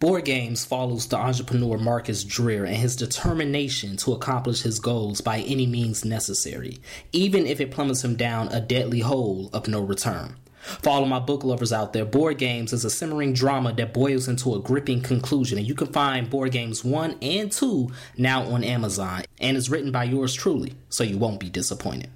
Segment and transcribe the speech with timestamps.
[0.00, 5.40] Board Games follows the entrepreneur Marcus Dreer and his determination to accomplish his goals by
[5.40, 6.78] any means necessary,
[7.10, 10.36] even if it plummets him down a deadly hole of no return.
[10.60, 13.92] For all of my book lovers out there, Board Games is a simmering drama that
[13.92, 18.44] boils into a gripping conclusion, and you can find Board Games 1 and 2 now
[18.44, 22.10] on Amazon, and is written by yours truly, so you won't be disappointed.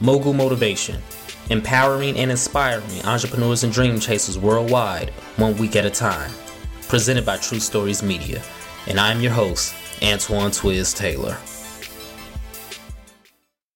[0.00, 1.02] Mogul Motivation
[1.50, 6.32] Empowering and inspiring entrepreneurs and dream chasers worldwide, one week at a time.
[6.88, 8.40] Presented by True Stories Media.
[8.86, 11.36] And I'm your host, Antoine Twiz Taylor.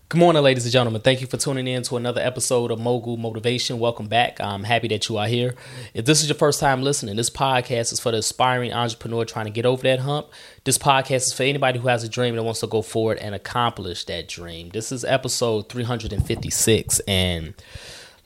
[0.09, 1.03] Good morning, ladies and gentlemen.
[1.03, 3.81] Thank you for tuning in to another episode of Mogul Motivation.
[3.81, 4.41] Welcome back.
[4.41, 5.57] I'm happy that you are here.
[5.93, 9.47] If this is your first time listening, this podcast is for the aspiring entrepreneur trying
[9.47, 10.29] to get over that hump.
[10.63, 13.35] This podcast is for anybody who has a dream and wants to go forward and
[13.35, 14.69] accomplish that dream.
[14.69, 17.55] This is episode 356, and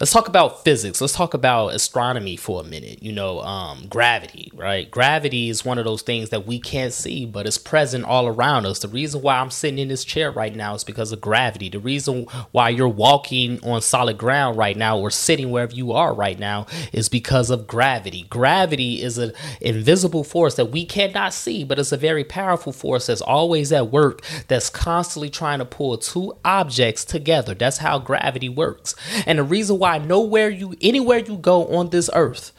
[0.04, 1.00] let's talk about physics.
[1.00, 3.02] Let's talk about astronomy for a minute.
[3.02, 4.90] You know, um, gravity, right?
[4.90, 8.66] Gravity is one of those things that we can't see, but it's present all around
[8.66, 8.80] us.
[8.80, 11.70] The reason why I'm sitting in this chair right now is because of gravity.
[11.70, 16.12] The reason why you're walking on solid ground right now or sitting wherever you are
[16.12, 18.26] right now is because of gravity.
[18.28, 23.06] Gravity is an invisible force that we cannot see, but it's a very powerful force
[23.06, 27.54] that's always at work that's constantly trying to pull two objects together.
[27.54, 28.94] That's how gravity works.
[29.24, 32.52] And the reason why nowhere you anywhere you go on this earth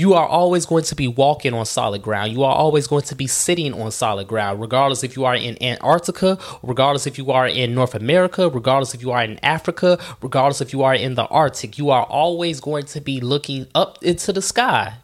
[0.00, 2.32] you are always going to be walking on solid ground.
[2.32, 5.62] You are always going to be sitting on solid ground, regardless if you are in
[5.62, 10.62] Antarctica, regardless if you are in North America, regardless if you are in Africa, regardless
[10.62, 11.76] if you are in the Arctic.
[11.76, 14.94] You are always going to be looking up into the sky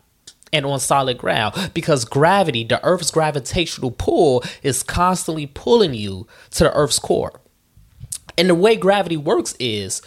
[0.51, 6.65] and on solid ground because gravity, the Earth's gravitational pull, is constantly pulling you to
[6.65, 7.39] the Earth's core.
[8.39, 10.01] And the way gravity works is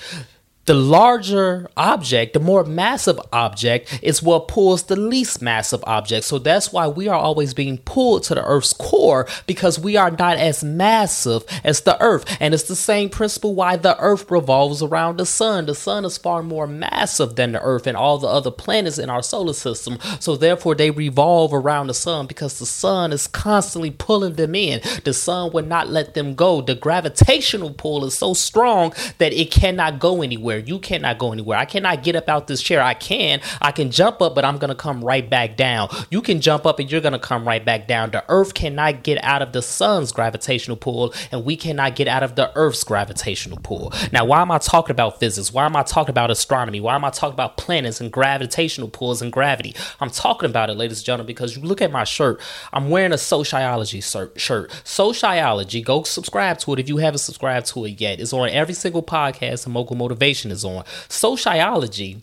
[0.70, 6.26] the larger object, the more massive object, is what pulls the least massive object.
[6.26, 10.12] So that's why we are always being pulled to the Earth's core because we are
[10.12, 12.24] not as massive as the Earth.
[12.40, 15.66] And it's the same principle why the Earth revolves around the Sun.
[15.66, 19.10] The Sun is far more massive than the Earth and all the other planets in
[19.10, 19.98] our solar system.
[20.20, 24.82] So therefore, they revolve around the Sun because the Sun is constantly pulling them in.
[25.04, 26.62] The Sun would not let them go.
[26.62, 30.59] The gravitational pull is so strong that it cannot go anywhere.
[30.60, 31.58] You cannot go anywhere.
[31.58, 32.82] I cannot get up out this chair.
[32.82, 33.42] I can.
[33.62, 35.90] I can jump up, but I'm going to come right back down.
[36.10, 38.12] You can jump up and you're going to come right back down.
[38.12, 42.24] The earth cannot get out of the sun's gravitational pull, and we cannot get out
[42.24, 43.94] of the earth's gravitational pull.
[44.12, 45.54] Now, why am I talking about physics?
[45.54, 46.80] Why am I talking about astronomy?
[46.80, 49.76] Why am I talking about planets and gravitational pulls and gravity?
[50.00, 52.42] I'm talking about it, ladies and gentlemen, because you look at my shirt.
[52.74, 54.72] I'm wearing a sociology shirt.
[54.84, 58.20] Sociology, go subscribe to it if you haven't subscribed to it yet.
[58.20, 60.84] It's on every single podcast and Mogul Motivation is on.
[61.08, 62.22] Sociology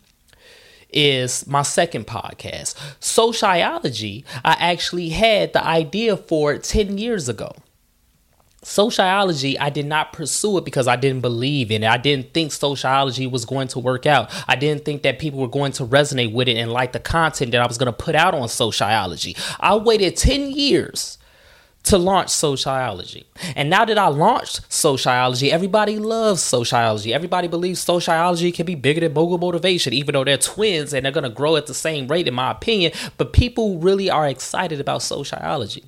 [0.90, 2.74] is my second podcast.
[3.00, 7.54] Sociology, I actually had the idea for it 10 years ago.
[8.62, 11.86] Sociology, I did not pursue it because I didn't believe in it.
[11.86, 14.28] I didn't think sociology was going to work out.
[14.48, 17.52] I didn't think that people were going to resonate with it and like the content
[17.52, 19.36] that I was going to put out on sociology.
[19.60, 21.16] I waited 10 years
[21.86, 23.26] to launch sociology.
[23.54, 27.14] And now that I launched sociology, everybody loves sociology.
[27.14, 31.12] Everybody believes sociology can be bigger than mogul motivation, even though they're twins and they're
[31.12, 32.92] going to grow at the same rate, in my opinion.
[33.16, 35.84] But people really are excited about sociology.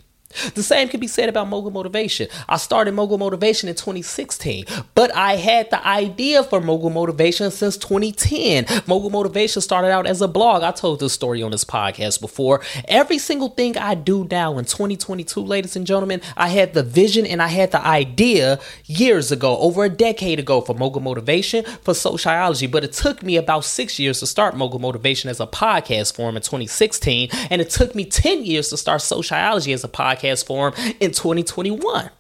[0.55, 2.29] The same can be said about Mogul Motivation.
[2.49, 7.79] I started Mogul Motivation in 2016, but I had the idea for Mogul Motivation since
[7.79, 8.67] 2010.
[8.87, 10.63] Mogul Motivation started out as a blog.
[10.63, 12.61] I told this story on this podcast before.
[12.89, 17.25] Every single thing I do now in 2022, ladies and gentlemen, I had the vision
[17.25, 21.95] and I had the idea years ago, over a decade ago, for Mogul Motivation, for
[21.95, 22.67] sociology.
[22.67, 26.37] But it took me about six years to start Mogul Motivation as a podcast form
[26.37, 30.47] in 2016, and it took me 10 years to start sociology as a podcast podcast
[30.47, 32.11] form in 2021.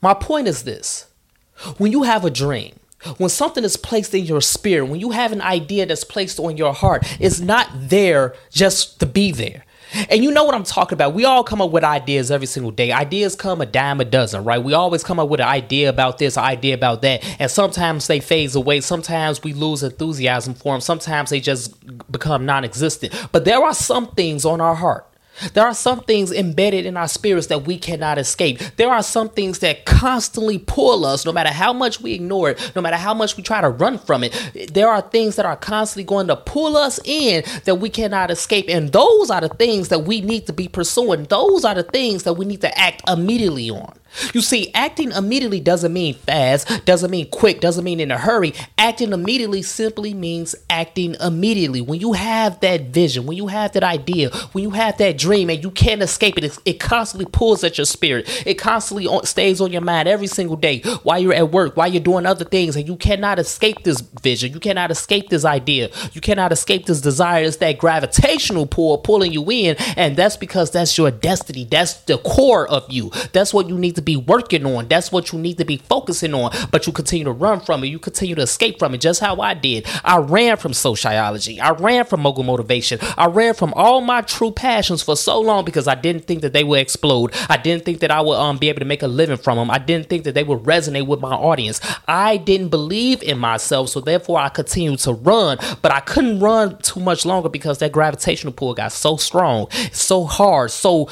[0.00, 1.06] My point is this
[1.78, 2.74] when you have a dream,
[3.18, 6.56] when something is placed in your spirit, when you have an idea that's placed on
[6.56, 9.64] your heart, it's not there just to be there.
[10.08, 11.12] And you know what I'm talking about.
[11.12, 12.92] We all come up with ideas every single day.
[12.92, 14.62] Ideas come a dime a dozen, right?
[14.62, 17.22] We always come up with an idea about this, an idea about that.
[17.38, 18.80] And sometimes they phase away.
[18.80, 20.80] Sometimes we lose enthusiasm for them.
[20.80, 21.74] Sometimes they just
[22.10, 23.12] become non existent.
[23.32, 25.06] But there are some things on our heart
[25.54, 28.58] There are some things embedded in our spirits that we cannot escape.
[28.76, 32.72] There are some things that constantly pull us, no matter how much we ignore it,
[32.76, 34.72] no matter how much we try to run from it.
[34.72, 38.66] There are things that are constantly going to pull us in that we cannot escape.
[38.68, 41.24] And those are the things that we need to be pursuing.
[41.24, 43.94] Those are the things that we need to act immediately on.
[44.34, 48.54] You see, acting immediately doesn't mean fast, doesn't mean quick, doesn't mean in a hurry.
[48.78, 51.80] Acting immediately simply means acting immediately.
[51.80, 55.50] When you have that vision, when you have that idea, when you have that dream
[55.50, 58.46] and you can't escape it, it constantly pulls at your spirit.
[58.46, 62.02] It constantly stays on your mind every single day while you're at work, while you're
[62.02, 64.52] doing other things, and you cannot escape this vision.
[64.52, 65.90] You cannot escape this idea.
[66.12, 67.44] You cannot escape this desire.
[67.44, 71.64] It's that gravitational pull pulling you in, and that's because that's your destiny.
[71.64, 73.10] That's the core of you.
[73.32, 74.88] That's what you need to to be working on.
[74.88, 76.52] That's what you need to be focusing on.
[76.70, 77.88] But you continue to run from it.
[77.88, 79.86] You continue to escape from it, just how I did.
[80.04, 81.60] I ran from sociology.
[81.60, 82.98] I ran from mogul motivation.
[83.16, 86.52] I ran from all my true passions for so long because I didn't think that
[86.52, 87.34] they would explode.
[87.48, 89.70] I didn't think that I would um, be able to make a living from them.
[89.70, 91.80] I didn't think that they would resonate with my audience.
[92.08, 95.58] I didn't believe in myself, so therefore I continued to run.
[95.80, 100.24] But I couldn't run too much longer because that gravitational pull got so strong, so
[100.24, 101.08] hard, so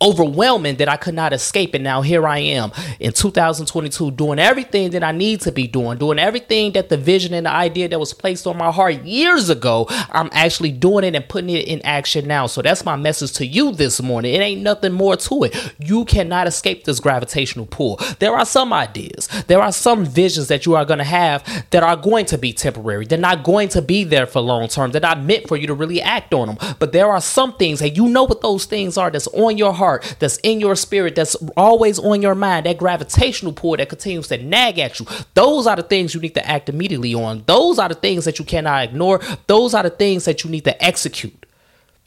[0.00, 1.74] overwhelming that I could not escape.
[1.74, 5.98] And now here I am in 2022 doing everything that I need to be doing,
[5.98, 9.48] doing everything that the vision and the idea that was placed on my heart years
[9.48, 12.46] ago, I'm actually doing it and putting it in action now.
[12.46, 14.34] So that's my message to you this morning.
[14.34, 15.74] It ain't nothing more to it.
[15.78, 17.98] You cannot escape this gravitational pull.
[18.18, 21.82] There are some ideas, there are some visions that you are going to have that
[21.82, 23.06] are going to be temporary.
[23.06, 24.90] They're not going to be there for long term.
[24.90, 26.76] They're not meant for you to really act on them.
[26.78, 29.72] But there are some things, and you know what those things are that's on your
[29.72, 33.88] heart heart, that's in your spirit, that's always on your mind, that gravitational pull that
[33.88, 35.06] continues to nag at you.
[35.34, 37.44] Those are the things you need to act immediately on.
[37.46, 39.20] Those are the things that you cannot ignore.
[39.46, 41.46] Those are the things that you need to execute.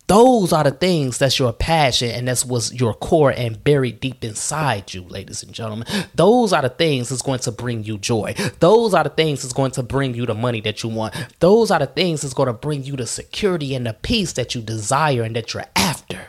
[0.08, 4.24] Those are the things that's your passion and that's what's your core and buried deep
[4.24, 5.88] inside you, ladies and gentlemen.
[6.16, 8.34] Those are the things that's going to bring you joy.
[8.60, 11.14] Those are the things that's going to bring you the money that you want.
[11.40, 14.56] Those are the things that's going to bring you the security and the peace that
[14.56, 16.20] you desire and that you're after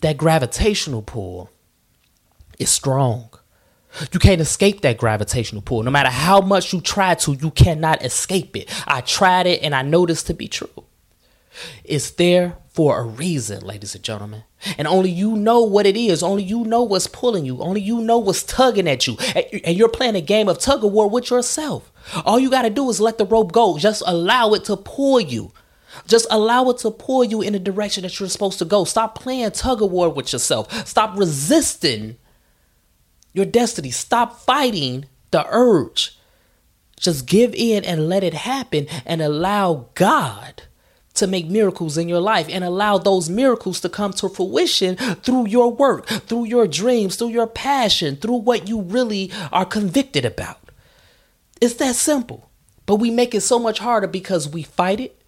[0.00, 1.50] that gravitational pull
[2.58, 3.30] is strong.
[4.12, 5.82] You can't escape that gravitational pull.
[5.82, 8.72] No matter how much you try to, you cannot escape it.
[8.86, 10.84] I tried it and I know this to be true.
[11.84, 14.44] It's there for a reason, ladies and gentlemen.
[14.78, 16.22] And only you know what it is.
[16.22, 17.60] Only you know what's pulling you.
[17.60, 19.18] Only you know what's tugging at you.
[19.64, 21.92] And you're playing a game of tug of war with yourself.
[22.24, 23.76] All you got to do is let the rope go.
[23.76, 25.52] Just allow it to pull you.
[26.06, 28.84] Just allow it to pull you in the direction that you're supposed to go.
[28.84, 30.86] Stop playing tug of war with yourself.
[30.86, 32.16] Stop resisting
[33.32, 33.90] your destiny.
[33.90, 36.18] Stop fighting the urge.
[36.98, 40.62] Just give in and let it happen and allow God
[41.14, 45.46] to make miracles in your life and allow those miracles to come to fruition through
[45.46, 50.58] your work, through your dreams, through your passion, through what you really are convicted about.
[51.60, 52.48] It's that simple.
[52.86, 55.21] But we make it so much harder because we fight it,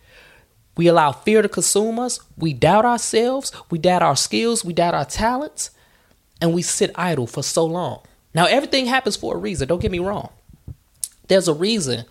[0.76, 2.18] we allow fear to consume us.
[2.36, 3.52] We doubt ourselves.
[3.70, 4.64] We doubt our skills.
[4.64, 5.70] We doubt our talents.
[6.40, 8.00] And we sit idle for so long.
[8.34, 9.68] Now, everything happens for a reason.
[9.68, 10.30] Don't get me wrong.
[11.28, 12.04] There's a reason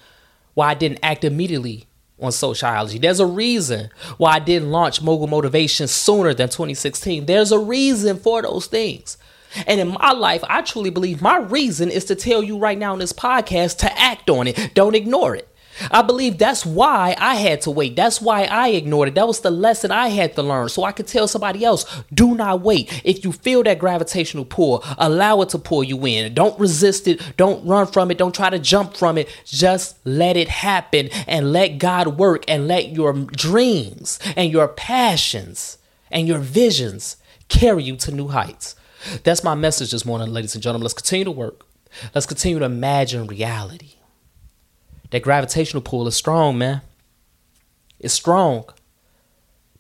[0.54, 1.88] why I didn't act immediately
[2.20, 2.98] on sociology.
[2.98, 7.26] There's a reason why I didn't launch Mogul Motivation sooner than 2016.
[7.26, 9.18] There's a reason for those things.
[9.68, 12.94] And in my life, I truly believe my reason is to tell you right now
[12.94, 14.74] in this podcast to act on it.
[14.74, 15.48] Don't ignore it.
[15.92, 17.96] I believe that's why I had to wait.
[17.96, 19.16] That's why I ignored it.
[19.16, 20.70] That was the lesson I had to learn.
[20.70, 23.02] So I could tell somebody else, do not wait.
[23.04, 26.34] If you feel that gravitational pull, allow it to pull you in.
[26.34, 27.38] Don't resist it.
[27.38, 28.18] Don't run from it.
[28.18, 29.30] Don't try to jump from it.
[29.46, 35.78] Just let it happen and let God work and let your dreams and your passions
[36.12, 37.18] and your visions
[37.50, 38.76] carry you to new heights.
[39.24, 40.84] That's my message this morning, ladies and gentlemen.
[40.84, 41.66] Let's continue to work.
[42.16, 43.96] Let's continue to imagine reality.
[45.14, 46.82] That gravitational pull is strong, man.
[48.00, 48.66] It's strong,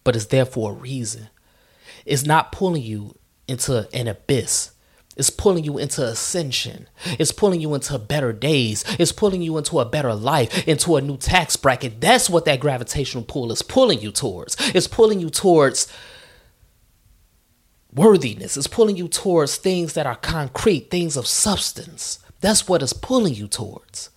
[0.04, 1.30] but it's there for a reason.
[2.06, 3.16] It's not pulling you
[3.48, 4.74] into an abyss.
[5.18, 6.88] It's pulling you into ascension.
[7.18, 8.86] It's pulling you into better days.
[9.00, 12.00] It's pulling you into a better life, into a new tax bracket.
[12.00, 14.56] That's what that gravitational pull is pulling you towards.
[14.76, 15.92] It's pulling you towards
[17.92, 18.56] worthiness.
[18.56, 22.20] It's pulling you towards things that are concrete, things of substance.
[22.40, 24.12] That's what it's pulling you towards.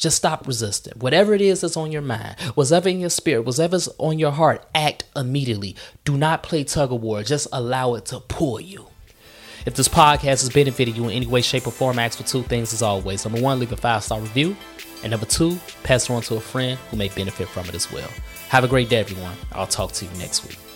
[0.00, 0.94] Just stop resisting.
[0.98, 4.64] Whatever it is that's on your mind, whatever in your spirit, whatever's on your heart,
[4.74, 5.76] act immediately.
[6.06, 7.22] Do not play tug of war.
[7.22, 8.86] Just allow it to pull you.
[9.66, 12.42] If this podcast has benefited you in any way, shape, or form, ask for two
[12.44, 13.26] things as always.
[13.26, 14.56] Number one, leave a five star review.
[15.02, 17.92] And number two, pass it on to a friend who may benefit from it as
[17.92, 18.08] well.
[18.48, 19.36] Have a great day, everyone.
[19.52, 20.69] I'll talk to you next week.